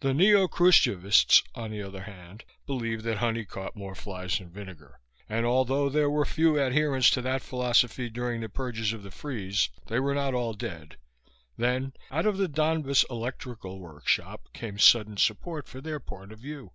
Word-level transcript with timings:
The 0.00 0.14
neo 0.14 0.46
Krushchevists, 0.48 1.42
on 1.54 1.70
the 1.70 1.82
other 1.82 2.04
hand, 2.04 2.44
believed 2.66 3.04
that 3.04 3.18
honey 3.18 3.44
caught 3.44 3.76
more 3.76 3.94
flies 3.94 4.38
than 4.38 4.48
vinegar; 4.48 4.98
and, 5.28 5.44
although 5.44 5.90
there 5.90 6.08
were 6.08 6.24
few 6.24 6.54
visible 6.54 6.66
adherents 6.66 7.10
to 7.10 7.20
that 7.20 7.42
philosophy 7.42 8.08
during 8.08 8.40
the 8.40 8.48
purges 8.48 8.94
of 8.94 9.02
the 9.02 9.10
Freeze, 9.10 9.68
they 9.88 10.00
were 10.00 10.14
not 10.14 10.32
all 10.32 10.54
dead. 10.54 10.96
Then, 11.58 11.92
out 12.10 12.24
of 12.24 12.38
the 12.38 12.48
Donbas 12.48 13.04
Electrical 13.10 13.78
Workshop, 13.78 14.48
came 14.54 14.78
sudden 14.78 15.18
support 15.18 15.68
for 15.68 15.82
their 15.82 16.00
point 16.00 16.32
of 16.32 16.38
view. 16.38 16.72